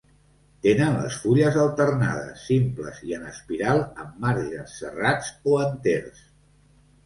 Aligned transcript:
Tenen 0.67 0.95
les 0.99 1.17
fulles 1.25 1.59
alternades, 1.63 2.41
simples 2.49 3.03
i 3.11 3.15
en 3.19 3.29
espiral 3.35 3.85
amb 4.07 4.19
marges 4.27 4.77
serrats 4.83 5.33
o 5.55 5.63
enters. 5.71 6.29